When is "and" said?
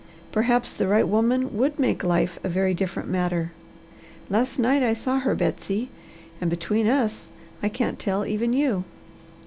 6.41-6.49